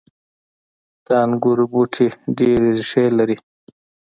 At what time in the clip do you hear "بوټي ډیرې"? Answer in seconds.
1.71-2.69